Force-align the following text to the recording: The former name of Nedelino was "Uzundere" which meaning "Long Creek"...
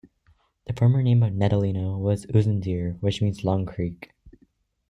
The 0.65 0.73
former 0.73 1.03
name 1.03 1.21
of 1.21 1.31
Nedelino 1.31 1.95
was 1.99 2.25
"Uzundere" 2.25 2.99
which 3.01 3.21
meaning 3.21 3.39
"Long 3.43 3.67
Creek"... 3.67 4.09